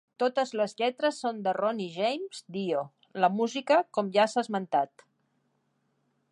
Totes 0.21 0.51
les 0.59 0.71
lletres 0.77 1.19
són 1.25 1.43
de 1.47 1.53
Ronnie 1.57 1.91
James 1.97 2.41
Dio; 2.57 2.81
la 3.25 3.31
música 3.41 3.77
com 3.99 4.11
ja 4.19 4.29
s'ha 4.33 4.45
esmentat. 4.47 5.09